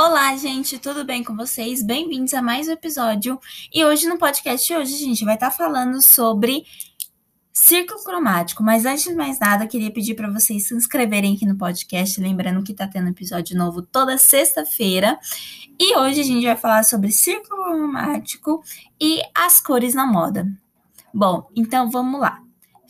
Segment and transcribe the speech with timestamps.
[0.00, 1.82] Olá, gente, tudo bem com vocês?
[1.82, 3.36] Bem-vindos a mais um episódio.
[3.74, 6.64] E hoje no podcast de hoje a gente vai estar tá falando sobre
[7.52, 8.62] círculo cromático.
[8.62, 12.62] Mas antes de mais nada, queria pedir para vocês se inscreverem aqui no podcast, lembrando
[12.62, 15.18] que tá tendo episódio novo toda sexta-feira.
[15.80, 18.62] E hoje a gente vai falar sobre círculo cromático
[19.00, 20.46] e as cores na moda.
[21.12, 22.40] Bom, então vamos lá.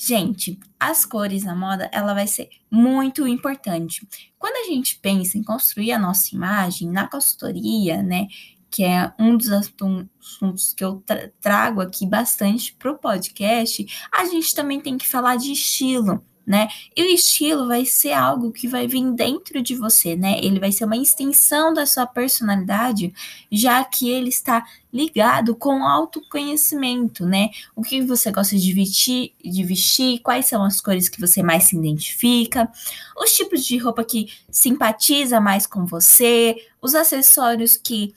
[0.01, 4.07] Gente, as cores na moda, ela vai ser muito importante.
[4.39, 8.29] Quando a gente pensa em construir a nossa imagem na consultoria, né,
[8.71, 14.25] que é um dos assuntos que eu tra trago aqui bastante para o podcast, a
[14.27, 16.67] gente também tem que falar de estilo né?
[16.97, 20.41] E o estilo vai ser algo que vai vir dentro de você, né?
[20.43, 23.13] Ele vai ser uma extensão da sua personalidade,
[23.53, 27.51] já que ele está ligado com autoconhecimento, né?
[27.77, 31.65] O que você gosta de vestir, de vestir, quais são as cores que você mais
[31.65, 32.67] se identifica,
[33.15, 38.15] os tipos de roupa que simpatiza mais com você, os acessórios que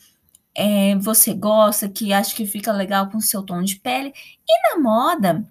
[0.56, 4.14] é, você gosta, que acha que fica legal com o seu tom de pele.
[4.48, 5.46] E na moda,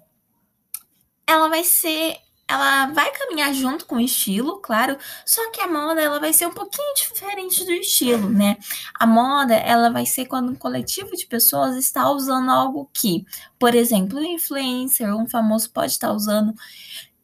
[1.27, 2.17] ela vai ser
[2.51, 6.47] ela vai caminhar junto com o estilo, claro, só que a moda ela vai ser
[6.47, 8.57] um pouquinho diferente do estilo, né?
[8.93, 13.25] A moda ela vai ser quando um coletivo de pessoas está usando algo que,
[13.59, 16.53] por exemplo, um influencer, um famoso pode estar usando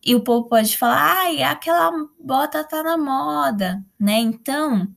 [0.04, 4.20] e o povo pode falar, ai, aquela bota tá na moda, né?
[4.20, 4.88] Então,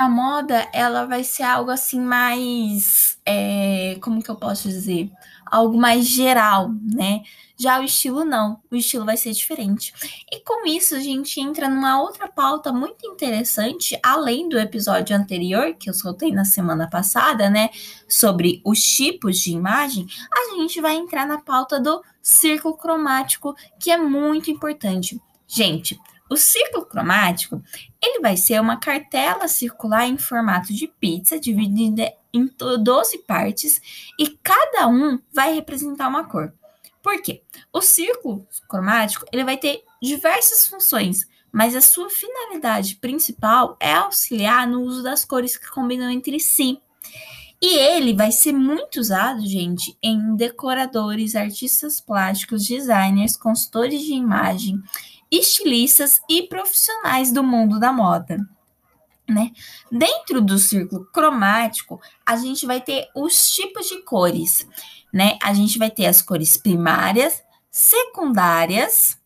[0.00, 5.10] a moda ela vai ser algo assim mais, é, como que eu posso dizer?
[5.50, 7.22] algo mais geral, né?
[7.58, 9.92] Já o estilo não, o estilo vai ser diferente.
[10.32, 15.74] E com isso a gente entra numa outra pauta muito interessante, além do episódio anterior
[15.74, 17.68] que eu soltei na semana passada, né,
[18.08, 23.90] sobre os tipos de imagem, a gente vai entrar na pauta do círculo cromático, que
[23.90, 25.20] é muito importante.
[25.46, 27.60] Gente, o círculo cromático,
[28.00, 33.80] ele vai ser uma cartela circular em formato de pizza, dividida em 12 partes
[34.16, 36.54] e cada um vai representar uma cor.
[37.02, 37.42] Por quê?
[37.72, 44.68] O círculo cromático ele vai ter diversas funções, mas a sua finalidade principal é auxiliar
[44.68, 46.80] no uso das cores que combinam entre si.
[47.60, 54.82] E ele vai ser muito usado, gente, em decoradores, artistas plásticos, designers, consultores de imagem,
[55.30, 58.38] estilistas e profissionais do mundo da moda
[59.30, 59.52] né?
[59.90, 64.66] Dentro do círculo cromático, a gente vai ter os tipos de cores,
[65.12, 65.38] né?
[65.42, 69.18] A gente vai ter as cores primárias, secundárias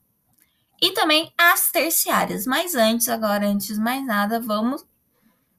[0.81, 2.47] e também as terciárias.
[2.47, 4.85] Mas antes, agora, antes de mais nada, vamos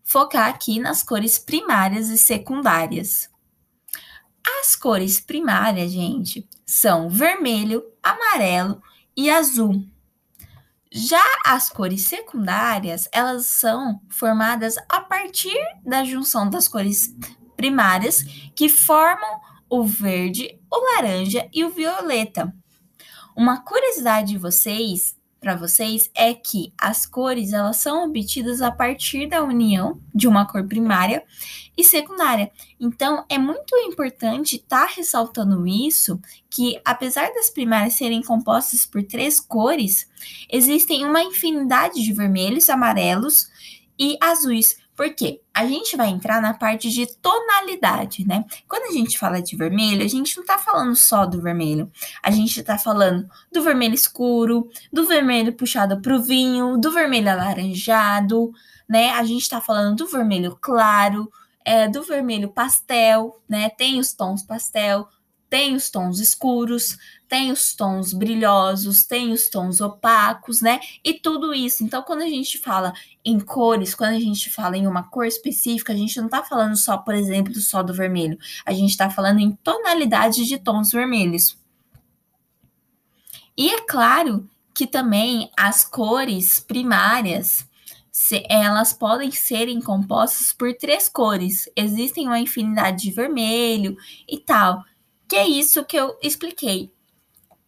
[0.04, 3.30] focar aqui nas cores primárias e secundárias.
[4.62, 8.82] As cores primárias, gente, são vermelho, amarelo
[9.18, 9.84] e azul.
[10.98, 17.14] Já as cores secundárias, elas são formadas a partir da junção das cores
[17.58, 18.24] primárias,
[18.56, 22.56] que formam o verde, o laranja e o violeta.
[23.36, 29.28] Uma curiosidade de vocês para vocês é que as cores elas são obtidas a partir
[29.28, 31.24] da união de uma cor primária
[31.78, 32.52] e secundária.
[32.80, 36.20] Então, é muito importante estar tá ressaltando isso,
[36.50, 40.10] que apesar das primárias serem compostas por três cores,
[40.50, 43.48] existem uma infinidade de vermelhos, amarelos
[44.00, 44.78] e azuis.
[44.96, 45.42] Por quê?
[45.54, 48.46] A gente vai entrar na parte de tonalidade, né?
[48.68, 51.92] Quando a gente fala de vermelho, a gente não tá falando só do vermelho.
[52.24, 58.52] A gente tá falando do vermelho escuro, do vermelho puxado pro vinho, do vermelho alaranjado,
[58.88, 59.12] né?
[59.12, 61.30] A gente tá falando do vermelho claro,
[61.66, 63.70] é, do vermelho pastel, né?
[63.70, 65.08] Tem os tons pastel,
[65.50, 66.98] tem os tons escuros,
[67.28, 70.80] tem os tons brilhosos, tem os tons opacos, né?
[71.04, 71.84] E tudo isso.
[71.84, 75.94] Então, quando a gente fala em cores, quando a gente fala em uma cor específica,
[75.94, 78.38] a gente não tá falando só, por exemplo, só do vermelho.
[78.66, 81.58] A gente tá falando em tonalidades de tons vermelhos.
[83.58, 87.66] E é claro que também as cores primárias,
[88.50, 91.70] elas podem serem compostas por três cores.
[91.76, 93.96] Existem uma infinidade de vermelho
[94.28, 94.84] e tal.
[95.28, 96.92] Que é isso que eu expliquei.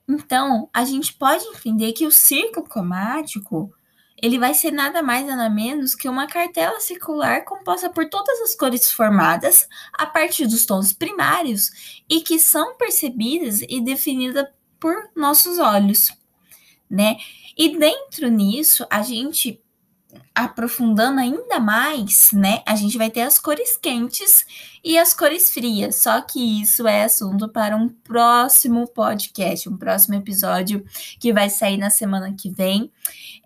[0.07, 3.73] Então, a gente pode entender que o círculo cromático
[4.21, 8.55] ele vai ser nada mais nada menos que uma cartela circular composta por todas as
[8.55, 14.47] cores formadas a partir dos tons primários e que são percebidas e definidas
[14.79, 16.11] por nossos olhos,
[16.89, 17.17] né?
[17.55, 19.61] E dentro nisso, a gente
[20.33, 24.45] aprofundando ainda mais, né, a gente vai ter as cores quentes
[24.83, 25.95] e as cores frias.
[25.97, 30.85] Só que isso é assunto para um próximo podcast, um próximo episódio
[31.19, 32.91] que vai sair na semana que vem.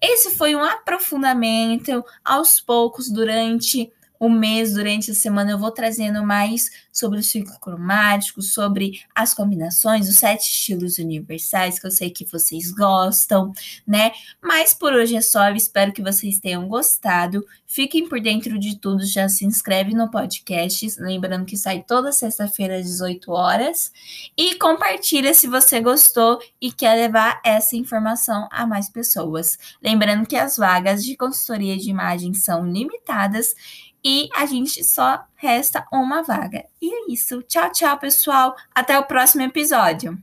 [0.02, 3.92] Esse foi um aprofundamento aos poucos durante
[4.22, 9.34] o mês, durante a semana, eu vou trazendo mais sobre o ciclo cromático, sobre as
[9.34, 13.52] combinações, os sete estilos universais, que eu sei que vocês gostam,
[13.86, 14.12] né?
[14.40, 17.44] Mas por hoje é só, eu espero que vocês tenham gostado.
[17.66, 22.78] Fiquem por dentro de tudo, já se inscreve no podcast, lembrando que sai toda sexta-feira
[22.78, 23.92] às 18 horas.
[24.38, 29.58] E compartilha se você gostou e quer levar essa informação a mais pessoas.
[29.82, 33.56] Lembrando que as vagas de consultoria de imagem são limitadas
[34.04, 36.66] e a gente só resta uma vaga.
[36.82, 37.42] E é isso.
[37.44, 38.56] Tchau, tchau, pessoal.
[38.74, 40.18] Até o próximo episódio.